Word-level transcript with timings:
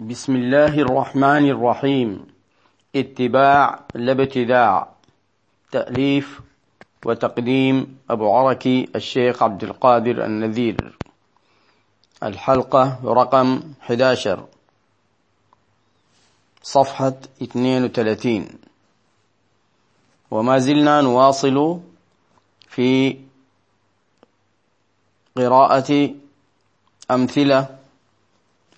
بسم 0.00 0.36
الله 0.36 0.74
الرحمن 0.80 1.50
الرحيم 1.50 2.26
اتباع 2.96 3.80
لابتداع 3.94 4.88
تأليف 5.72 6.40
وتقديم 7.06 7.98
أبو 8.10 8.32
عركي 8.32 8.88
الشيخ 8.96 9.42
عبد 9.42 9.64
القادر 9.64 10.24
النذير 10.24 10.96
الحلقة 12.22 12.98
رقم 13.04 13.60
11 13.82 14.46
صفحة 16.62 17.14
32 17.42 18.48
وما 20.30 20.58
زلنا 20.58 21.00
نواصل 21.00 21.80
في 22.68 23.18
قراءة 25.36 26.10
أمثلة 27.10 27.79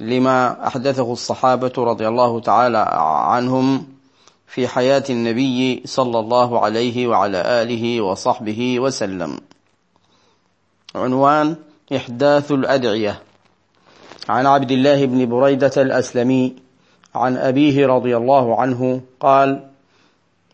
لما 0.03 0.66
أحدثه 0.66 1.12
الصحابة 1.12 1.73
رضي 1.79 2.09
الله 2.09 2.40
تعالى 2.40 2.85
عنهم 3.32 3.86
في 4.46 4.68
حياة 4.68 5.04
النبي 5.11 5.82
صلى 5.86 6.18
الله 6.18 6.64
عليه 6.64 7.07
وعلى 7.07 7.63
آله 7.63 8.00
وصحبه 8.00 8.81
وسلم. 8.81 9.39
عنوان 10.95 11.57
إحداث 11.96 12.53
الأدعية. 12.53 13.23
عن 14.29 14.46
عبد 14.46 14.71
الله 14.71 15.07
بن 15.07 15.26
بريدة 15.26 15.73
الأسلمي 15.76 16.57
عن 17.14 17.37
أبيه 17.37 17.87
رضي 17.87 18.17
الله 18.17 18.61
عنه 18.61 19.00
قال 19.21 19.68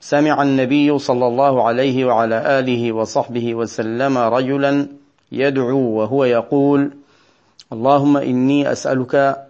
سمع 0.00 0.42
النبي 0.42 0.98
صلى 0.98 1.26
الله 1.26 1.62
عليه 1.62 2.04
وعلى 2.04 2.58
آله 2.58 2.92
وصحبه 2.92 3.54
وسلم 3.54 4.18
رجلا 4.18 4.88
يدعو 5.32 5.78
وهو 5.78 6.24
يقول 6.24 6.90
اللهم 7.72 8.16
إني 8.16 8.72
أسألك 8.72 9.47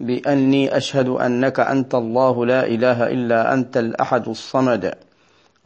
بأني 0.00 0.76
أشهد 0.76 1.08
أنك 1.08 1.60
أنت 1.60 1.94
الله 1.94 2.46
لا 2.46 2.66
إله 2.66 3.06
إلا 3.06 3.54
أنت 3.54 3.76
الأحد 3.76 4.28
الصمد 4.28 4.94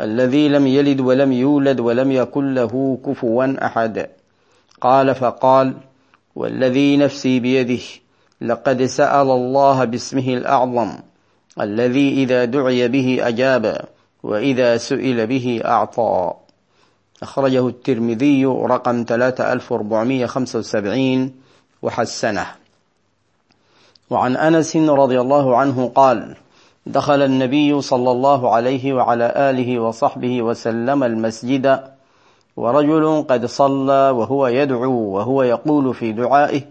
الذي 0.00 0.48
لم 0.48 0.66
يلد 0.66 1.00
ولم 1.00 1.32
يولد 1.32 1.80
ولم 1.80 2.12
يكن 2.12 2.54
له 2.54 2.98
كفوا 3.06 3.66
أحد. 3.66 4.06
قال 4.80 5.14
فقال 5.14 5.74
والذي 6.36 6.96
نفسي 6.96 7.40
بيده 7.40 7.82
لقد 8.40 8.84
سأل 8.84 9.30
الله 9.30 9.84
باسمه 9.84 10.28
الأعظم 10.28 10.92
الذي 11.60 12.22
إذا 12.22 12.44
دعي 12.44 12.88
به 12.88 13.28
أجاب 13.28 13.84
وإذا 14.22 14.76
سئل 14.76 15.26
به 15.26 15.60
أعطى. 15.64 16.32
أخرجه 17.22 17.68
الترمذي 17.68 18.46
رقم 18.46 19.04
3475 19.04 21.32
وحسنه. 21.82 22.46
وعن 24.10 24.36
أنس 24.36 24.76
رضي 24.76 25.20
الله 25.20 25.56
عنه 25.56 25.92
قال 25.94 26.36
دخل 26.86 27.22
النبي 27.22 27.80
صلى 27.80 28.10
الله 28.10 28.54
عليه 28.54 28.92
وعلى 28.92 29.32
آله 29.36 29.78
وصحبه 29.78 30.42
وسلم 30.42 31.04
المسجد 31.04 31.80
ورجل 32.56 33.24
قد 33.28 33.46
صلى 33.46 34.10
وهو 34.10 34.46
يدعو 34.46 34.92
وهو 34.92 35.42
يقول 35.42 35.94
في 35.94 36.12
دعائه 36.12 36.62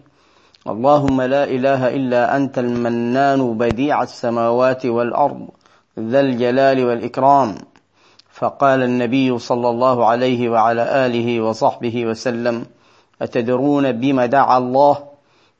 اللهم 0.67 1.21
لا 1.21 1.43
إله 1.43 1.95
إلا 1.95 2.35
أنت 2.35 2.59
المنان 2.59 3.57
بديع 3.57 4.03
السماوات 4.03 4.85
والأرض 4.85 5.47
ذا 5.99 6.19
الجلال 6.19 6.85
والإكرام. 6.85 7.55
فقال 8.31 8.83
النبي 8.83 9.39
صلى 9.39 9.69
الله 9.69 10.05
عليه 10.05 10.49
وعلى 10.49 11.05
آله 11.05 11.41
وصحبه 11.41 12.05
وسلم 12.05 12.65
أتدرون 13.21 13.91
بما 13.91 14.25
دعا 14.25 14.57
الله؟ 14.57 15.06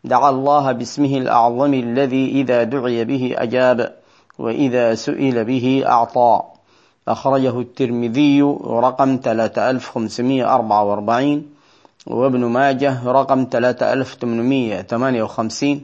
دعا 0.08 0.30
الله 0.30 0.72
باسمه 0.72 1.17
الأعظم 1.17 1.73
الذي 1.73 2.31
إذا 2.41 2.63
دعي 2.63 3.05
به 3.05 3.36
أجاب 3.38 3.94
وإذا 4.39 4.95
سئل 4.95 5.45
به 5.45 5.83
أعطى. 5.88 6.41
أخرجه 7.08 7.59
الترمذي 7.59 8.41
رقم 8.66 9.19
3544 9.23 11.44
وابن 12.07 12.46
ماجه 12.46 13.07
رقم 13.07 13.47
3858 13.51 15.81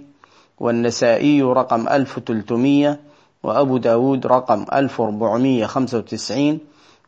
والنسائي 0.59 1.41
رقم 1.41 1.88
1300 1.88 3.00
وأبو 3.44 3.78
داود 3.78 4.28
رقم 4.28 4.66
1495 4.73 6.59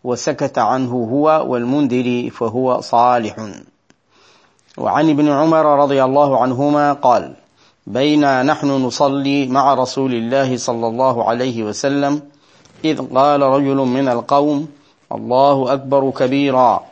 وسكت 0.03 0.57
عنه 0.57 0.91
هو 0.91 1.45
والمنذري 1.47 2.29
فهو 2.29 2.81
صالح. 2.81 3.35
وعن 4.77 5.09
ابن 5.09 5.29
عمر 5.29 5.65
رضي 5.65 6.03
الله 6.03 6.41
عنهما 6.41 6.93
قال 6.93 7.33
بينا 7.87 8.43
نحن 8.43 8.67
نصلي 8.67 9.47
مع 9.47 9.73
رسول 9.73 10.13
الله 10.13 10.57
صلى 10.57 10.87
الله 10.87 11.29
عليه 11.29 11.63
وسلم 11.63 12.21
إذ 12.85 13.15
قال 13.15 13.41
رجل 13.41 13.75
من 13.75 14.07
القوم 14.07 14.67
الله 15.11 15.73
أكبر 15.73 16.09
كبيرا 16.09 16.83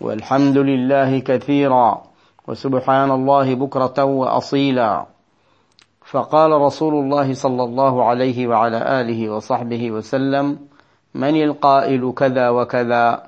والحمد 0.00 0.58
لله 0.58 1.18
كثيرا 1.18 2.02
وسبحان 2.48 3.10
الله 3.10 3.54
بكرة 3.54 4.04
وأصيلا. 4.04 5.06
فقال 6.10 6.50
رسول 6.52 6.94
الله 6.94 7.34
صلى 7.34 7.62
الله 7.64 8.04
عليه 8.04 8.46
وعلى 8.46 9.00
آله 9.00 9.30
وصحبه 9.30 9.90
وسلم 9.90 10.58
من 11.14 11.42
القائل 11.42 12.12
كذا 12.16 12.48
وكذا؟ 12.48 13.22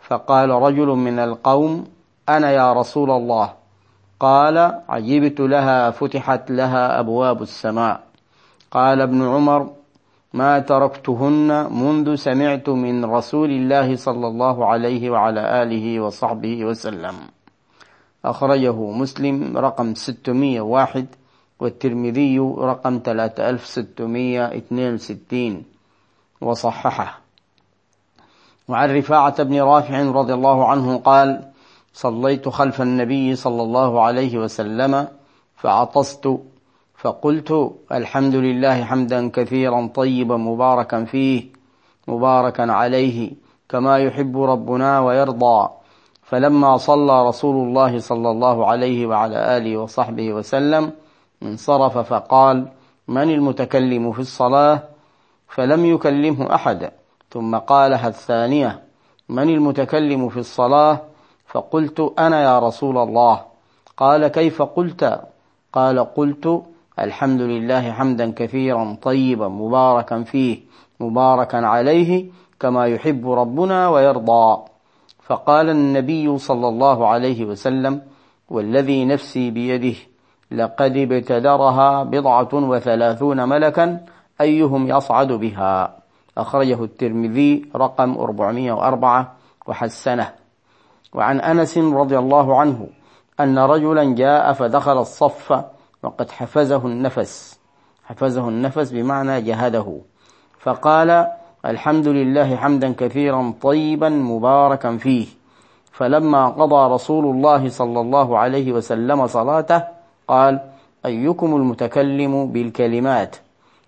فقال 0.00 0.50
رجل 0.50 0.86
من 0.86 1.18
القوم 1.18 1.93
أنا 2.28 2.50
يا 2.50 2.72
رسول 2.72 3.10
الله. 3.10 3.52
قال 4.20 4.80
عجبت 4.88 5.40
لها 5.40 5.90
فتحت 5.90 6.50
لها 6.50 7.00
أبواب 7.00 7.42
السماء. 7.42 8.00
قال 8.70 9.00
ابن 9.00 9.28
عمر 9.28 9.70
ما 10.32 10.58
تركتهن 10.58 11.72
منذ 11.72 12.14
سمعت 12.14 12.68
من 12.68 13.04
رسول 13.04 13.50
الله 13.50 13.96
صلى 13.96 14.26
الله 14.26 14.66
عليه 14.66 15.10
وعلى 15.10 15.62
آله 15.62 16.00
وصحبه 16.00 16.64
وسلم. 16.64 17.14
أخرجه 18.24 18.90
مسلم 18.90 19.58
رقم 19.58 19.94
601 19.94 21.06
والترمذي 21.60 22.38
رقم 22.38 23.00
3662 23.04 25.64
وصححه. 26.40 27.20
وعن 28.68 28.96
رفاعة 28.96 29.42
بن 29.42 29.60
رافع 29.60 30.02
رضي 30.02 30.34
الله 30.34 30.68
عنه 30.68 30.98
قال 30.98 31.53
صليت 31.94 32.48
خلف 32.48 32.82
النبي 32.82 33.34
صلى 33.36 33.62
الله 33.62 34.02
عليه 34.02 34.38
وسلم 34.38 35.08
فعطست 35.56 36.38
فقلت 36.96 37.72
الحمد 37.92 38.34
لله 38.34 38.84
حمدا 38.84 39.28
كثيرا 39.30 39.86
طيبا 39.94 40.36
مباركا 40.36 41.04
فيه 41.04 41.46
مباركا 42.08 42.72
عليه 42.72 43.32
كما 43.68 43.98
يحب 43.98 44.42
ربنا 44.42 45.00
ويرضى. 45.00 45.68
فلما 46.22 46.76
صلى 46.76 47.28
رسول 47.28 47.68
الله 47.68 47.98
صلى 47.98 48.30
الله 48.30 48.66
عليه 48.66 49.06
وعلى 49.06 49.56
آله 49.56 49.76
وصحبه 49.76 50.32
وسلم 50.32 50.92
انصرف 51.42 51.98
فقال 51.98 52.68
من 53.08 53.30
المتكلم 53.30 54.12
في 54.12 54.20
الصلاة؟ 54.20 54.82
فلم 55.48 55.84
يكلمه 55.84 56.54
أحد. 56.54 56.90
ثم 57.30 57.56
قالها 57.56 58.08
الثانية 58.08 58.82
من 59.28 59.48
المتكلم 59.48 60.28
في 60.28 60.36
الصلاة؟ 60.36 61.13
فقلت 61.54 62.12
أنا 62.18 62.42
يا 62.42 62.58
رسول 62.58 62.98
الله. 62.98 63.40
قال 63.96 64.28
كيف 64.28 64.62
قلت؟ 64.62 65.20
قال 65.72 66.14
قلت 66.14 66.62
الحمد 66.98 67.40
لله 67.40 67.92
حمدا 67.92 68.32
كثيرا 68.36 68.96
طيبا 69.02 69.48
مباركا 69.48 70.22
فيه 70.22 70.60
مباركا 71.00 71.66
عليه 71.66 72.26
كما 72.60 72.86
يحب 72.86 73.30
ربنا 73.30 73.88
ويرضى. 73.88 74.62
فقال 75.22 75.70
النبي 75.70 76.38
صلى 76.38 76.68
الله 76.68 77.08
عليه 77.08 77.44
وسلم 77.44 78.02
والذي 78.50 79.04
نفسي 79.04 79.50
بيده 79.50 79.96
لقد 80.50 80.96
ابتدرها 80.96 82.02
بضعة 82.02 82.54
وثلاثون 82.54 83.48
ملكا 83.48 84.00
أيهم 84.40 84.88
يصعد 84.88 85.32
بها. 85.32 85.96
أخرجه 86.38 86.84
الترمذي 86.84 87.70
رقم 87.76 88.18
404 88.18 89.34
وحسنه. 89.66 90.43
وعن 91.14 91.40
أنس 91.40 91.78
رضي 91.78 92.18
الله 92.18 92.60
عنه 92.60 92.86
أن 93.40 93.58
رجلا 93.58 94.14
جاء 94.14 94.52
فدخل 94.52 94.98
الصف 95.00 95.64
وقد 96.02 96.30
حفزه 96.30 96.86
النفس 96.86 97.58
حفزه 98.04 98.48
النفس 98.48 98.90
بمعنى 98.90 99.40
جهده 99.40 100.00
فقال 100.58 101.26
الحمد 101.66 102.08
لله 102.08 102.56
حمدا 102.56 102.92
كثيرا 102.92 103.54
طيبا 103.62 104.08
مباركا 104.08 104.96
فيه. 104.96 105.26
فلما 105.92 106.48
قضى 106.48 106.94
رسول 106.94 107.24
الله 107.24 107.68
صلى 107.68 108.00
الله 108.00 108.38
عليه 108.38 108.72
وسلم 108.72 109.26
صلاته 109.26 109.82
قال 110.28 110.60
أيكم 111.06 111.56
المتكلم 111.56 112.46
بالكلمات؟ 112.46 113.36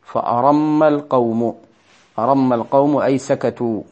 فأرم 0.02 0.82
القوم 0.82 1.54
أرم 2.18 2.52
القوم 2.52 2.96
أي 2.96 3.18
سكتوا 3.18 3.82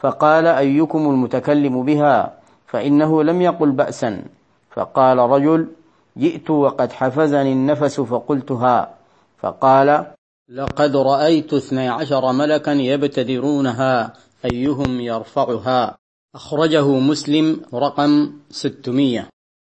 فقال 0.00 0.46
أيكم 0.46 0.98
المتكلم 0.98 1.82
بها؟ 1.82 2.39
فإنه 2.70 3.22
لم 3.22 3.42
يقل 3.42 3.70
بأسا. 3.70 4.24
فقال 4.70 5.18
رجل 5.18 5.68
جئت 6.16 6.50
وقد 6.50 6.92
حفزني 6.92 7.52
النفس 7.52 8.00
فقلتها. 8.00 8.94
فقال 9.38 10.06
لقد 10.48 10.96
رأيت 10.96 11.54
اثني 11.54 11.88
عشر 11.88 12.32
ملكا 12.32 12.70
يبتدرونها 12.70 14.12
أيهم 14.44 15.00
يرفعها؟ 15.00 15.96
أخرجه 16.34 16.88
مسلم 16.88 17.60
رقم 17.74 18.32
ستمية. 18.50 19.28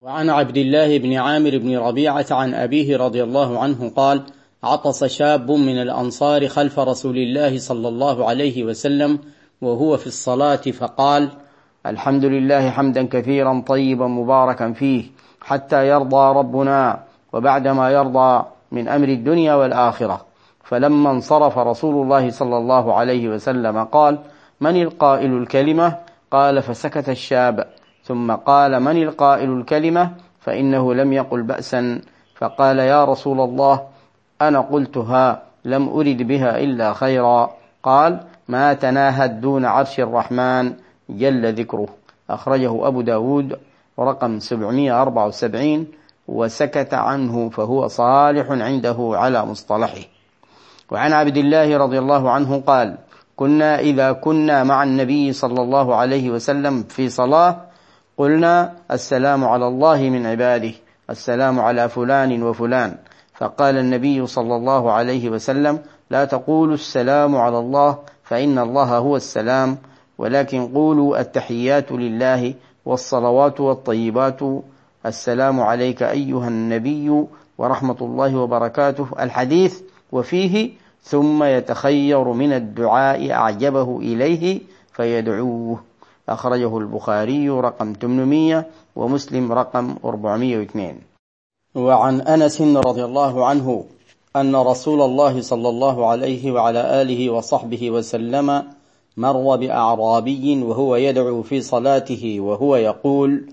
وعن 0.02 0.30
عبد 0.30 0.56
الله 0.56 0.98
بن 0.98 1.14
عامر 1.14 1.58
بن 1.58 1.78
ربيعة 1.78 2.26
عن 2.30 2.54
أبيه 2.54 2.96
رضي 2.96 3.22
الله 3.22 3.58
عنه 3.58 3.92
قال 3.96 4.22
عطس 4.62 5.04
شاب 5.04 5.50
من 5.50 5.82
الأنصار 5.82 6.48
خلف 6.48 6.78
رسول 6.78 7.16
الله 7.16 7.58
صلى 7.58 7.88
الله 7.88 8.28
عليه 8.28 8.64
وسلم 8.64 9.18
وهو 9.60 9.96
في 9.96 10.06
الصلاة 10.06 10.56
فقال 10.56 11.30
الحمد 11.86 12.24
لله 12.24 12.70
حمدا 12.70 13.06
كثيرا 13.06 13.62
طيبا 13.66 14.06
مباركا 14.06 14.72
فيه 14.72 15.04
حتى 15.42 15.88
يرضى 15.88 16.38
ربنا 16.38 16.98
وبعدما 17.32 17.90
يرضى 17.90 18.44
من 18.72 18.88
أمر 18.88 19.08
الدنيا 19.08 19.54
والآخرة. 19.54 20.20
فلما 20.64 21.10
انصرف 21.10 21.58
رسول 21.58 22.02
الله 22.04 22.30
صلى 22.30 22.56
الله 22.56 22.94
عليه 22.94 23.28
وسلم 23.28 23.84
قال 23.84 24.18
من 24.60 24.82
القائل 24.82 25.32
الكلمة? 25.32 25.96
قال 26.30 26.62
فسكت 26.62 27.08
الشاب. 27.08 27.66
ثم 28.04 28.32
قال 28.32 28.80
من 28.80 29.02
القائل 29.02 29.50
الكلمة? 29.50 30.10
فإنه 30.40 30.94
لم 30.94 31.12
يقل 31.12 31.42
بأسا. 31.42 32.00
فقال 32.34 32.78
يا 32.78 33.04
رسول 33.04 33.40
الله 33.40 33.80
أنا 34.42 34.60
قلتها 34.60 35.42
لم 35.64 35.88
أرد 35.88 36.22
بها 36.22 36.58
إلا 36.58 36.92
خيرا. 36.92 37.50
قال 37.82 38.20
ما 38.48 38.72
تناهد 38.72 39.40
دون 39.40 39.64
عرش 39.64 40.00
الرحمن. 40.00 40.72
جل 41.16 41.54
ذكره. 41.54 41.88
أخرجه 42.30 42.86
أبو 42.86 43.00
داود 43.00 43.58
رقم 43.98 44.38
774 44.38 45.86
وسكت 46.28 46.94
عنه 46.94 47.48
فهو 47.48 47.88
صالح 47.88 48.50
عنده 48.50 48.96
على 48.98 49.46
مصطلحه. 49.46 50.00
وعن 50.90 51.12
عبد 51.12 51.36
الله 51.36 51.76
رضي 51.76 51.98
الله 51.98 52.30
عنه 52.30 52.62
قال 52.66 52.98
كنا 53.36 53.78
إذا 53.78 54.12
كنا 54.12 54.64
مع 54.64 54.82
النبي 54.82 55.32
صلى 55.32 55.62
الله 55.62 55.94
عليه 55.94 56.30
وسلم 56.30 56.82
في 56.82 57.08
صلاة 57.08 57.56
قلنا 58.18 58.72
السلام 58.90 59.44
على 59.44 59.66
الله 59.68 59.98
من 60.02 60.26
عباده 60.26 60.72
السلام 61.10 61.60
على 61.60 61.88
فلان 61.88 62.42
وفلان. 62.42 62.96
فقال 63.34 63.78
النبي 63.78 64.26
صلى 64.26 64.56
الله 64.56 64.92
عليه 64.92 65.30
وسلم 65.30 65.78
لا 66.10 66.24
تقولوا 66.24 66.74
السلام 66.74 67.36
على 67.36 67.58
الله 67.58 67.98
فإن 68.24 68.58
الله 68.58 68.98
هو 68.98 69.16
السلام. 69.16 69.78
ولكن 70.20 70.68
قولوا 70.68 71.20
التحيات 71.20 71.92
لله 71.92 72.54
والصلوات 72.86 73.60
والطيبات. 73.60 74.40
السلام 75.06 75.60
عليك 75.60 76.02
أيها 76.02 76.48
النبي 76.48 77.24
ورحمة 77.58 77.96
الله 78.00 78.36
وبركاته. 78.36 79.06
الحديث 79.20 79.80
وفيه 80.12 80.70
ثم 81.02 81.44
يتخير 81.44 82.24
من 82.32 82.52
الدعاء 82.52 83.30
أعجبه 83.32 83.98
إليه 83.98 84.60
فيدعوه. 84.92 85.80
أخرجه 86.28 86.78
البخاري 86.78 87.50
رقم 87.50 87.92
800 87.92 88.66
ومسلم 88.96 89.52
رقم 89.52 89.96
402 90.04 90.98
وعن 91.74 92.20
أنس 92.20 92.60
رضي 92.60 93.04
الله 93.04 93.46
عنه 93.46 93.84
أن 94.36 94.56
رسول 94.56 95.02
الله 95.02 95.40
صلى 95.40 95.68
الله 95.68 96.06
عليه 96.06 96.52
وعلى 96.52 97.02
آله 97.02 97.30
وصحبه 97.30 97.90
وسلم 97.90 98.62
مر 99.20 99.56
بأعرابي 99.56 100.62
وهو 100.62 100.96
يدعو 100.96 101.42
في 101.42 101.60
صلاته 101.60 102.36
وهو 102.40 102.76
يقول 102.76 103.52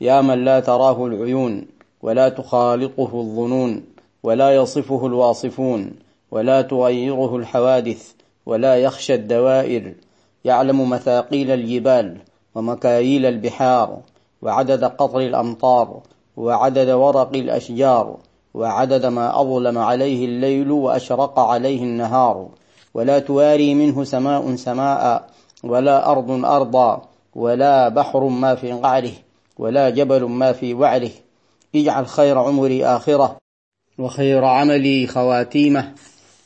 يا 0.00 0.20
من 0.20 0.44
لا 0.44 0.60
تراه 0.60 1.06
العيون 1.06 1.66
ولا 2.02 2.28
تخالطه 2.28 3.10
الظنون 3.14 3.84
ولا 4.22 4.54
يصفه 4.54 5.06
الواصفون 5.06 5.92
ولا 6.30 6.62
تغيره 6.62 7.36
الحوادث 7.36 8.12
ولا 8.46 8.76
يخشى 8.76 9.14
الدوائر 9.14 9.94
يعلم 10.44 10.90
مثاقيل 10.90 11.50
الجبال 11.50 12.18
ومكاييل 12.54 13.26
البحار 13.26 13.98
وعدد 14.42 14.84
قطر 14.84 15.20
الأمطار 15.20 16.00
وعدد 16.36 16.90
ورق 16.90 17.30
الأشجار 17.34 18.16
وعدد 18.54 19.06
ما 19.06 19.40
أظلم 19.40 19.78
عليه 19.78 20.24
الليل 20.24 20.70
وأشرق 20.70 21.38
عليه 21.38 21.82
النهار 21.82 22.48
ولا 22.96 23.18
تواري 23.18 23.74
منه 23.74 24.04
سماء 24.04 24.56
سماء 24.56 25.28
ولا 25.64 26.10
أرض 26.10 26.44
أرضا 26.44 27.08
ولا 27.34 27.88
بحر 27.88 28.24
ما 28.24 28.54
في 28.54 28.72
قعره 28.72 29.12
ولا 29.58 29.90
جبل 29.90 30.24
ما 30.24 30.52
في 30.52 30.74
وعره 30.74 31.10
اجعل 31.74 32.06
خير 32.06 32.38
عمري 32.38 32.86
آخرة 32.86 33.36
وخير 33.98 34.44
عملي 34.44 35.06
خواتيمة 35.06 35.92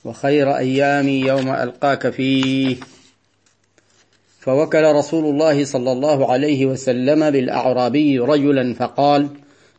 وخير 0.05 0.57
أيامي 0.57 1.21
يوم 1.21 1.49
ألقاك 1.49 2.11
فيه. 2.11 2.77
فوكل 4.41 4.85
رسول 4.95 5.25
الله 5.25 5.65
صلى 5.65 5.93
الله 5.93 6.33
عليه 6.33 6.67
وسلم 6.67 7.31
بالأعرابي 7.31 8.19
رجلا 8.19 8.75
فقال 8.75 9.29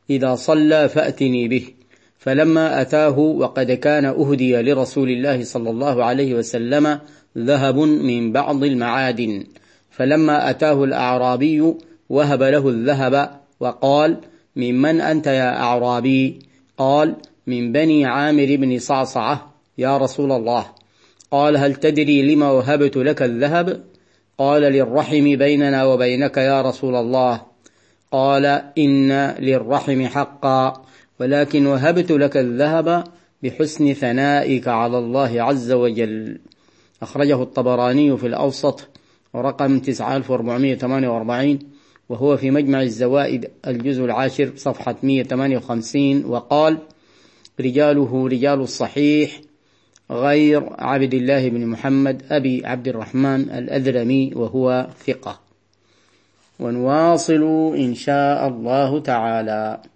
إذا 0.09 0.35
صلى 0.35 0.89
فأتني 0.89 1.47
به. 1.47 1.80
فلما 2.21 2.81
أتاه 2.81 3.19
وقد 3.19 3.71
كان 3.71 4.05
أهدي 4.05 4.61
لرسول 4.61 5.09
الله 5.09 5.43
صلى 5.43 5.69
الله 5.69 6.03
عليه 6.03 6.33
وسلم 6.33 6.99
ذهب 7.37 7.77
من 7.77 8.31
بعض 8.31 8.63
المعادن. 8.63 9.43
فلما 9.89 10.49
أتاه 10.49 10.83
الأعرابي 10.83 11.73
وهب 12.09 12.43
له 12.43 12.69
الذهب 12.69 13.29
وقال 13.59 14.17
ممن 14.55 15.01
أنت 15.01 15.27
يا 15.27 15.57
أعرابي؟ 15.57 16.39
قال 16.77 17.15
من 17.47 17.71
بني 17.71 18.05
عامر 18.05 18.55
بن 18.55 18.79
صعصعة. 18.79 19.53
يا 19.77 19.97
رسول 19.97 20.31
الله. 20.31 20.65
قال 21.31 21.57
هل 21.57 21.75
تدري 21.75 22.35
لما 22.35 22.51
وهبت 22.51 22.97
لك 22.97 23.21
الذهب؟ 23.21 23.83
قال 24.37 24.61
للرحم 24.61 25.35
بيننا 25.35 25.85
وبينك 25.85 26.37
يا 26.37 26.61
رسول 26.61 26.95
الله. 26.95 27.41
قال 28.11 28.45
إن 28.77 29.11
للرحم 29.39 30.05
حقا. 30.05 30.85
ولكن 31.21 31.65
وهبت 31.65 32.11
لك 32.11 32.37
الذهب 32.37 33.03
بحسن 33.43 33.93
ثنائك 33.93 34.67
على 34.67 34.97
الله 34.97 35.41
عز 35.43 35.71
وجل. 35.71 36.39
أخرجه 37.01 37.43
الطبراني 37.43 38.17
في 38.17 38.27
الأوسط 38.27 38.87
رقم 39.35 39.79
9448 39.79 41.59
وهو 42.09 42.37
في 42.37 42.51
مجمع 42.51 42.81
الزوائد 42.81 43.49
الجزء 43.67 44.05
العاشر 44.05 44.51
صفحة 44.55 44.95
158 45.03 46.25
وقال 46.25 46.77
رجاله 47.59 48.27
رجال 48.27 48.59
الصحيح 48.59 49.41
غير 50.11 50.69
عبد 50.79 51.13
الله 51.13 51.49
بن 51.49 51.65
محمد 51.65 52.23
أبي 52.29 52.65
عبد 52.65 52.87
الرحمن 52.87 53.41
الأذرمي 53.41 54.31
وهو 54.35 54.87
ثقة. 55.05 55.39
ونواصل 56.59 57.73
إن 57.77 57.95
شاء 57.95 58.47
الله 58.47 58.99
تعالى. 58.99 59.91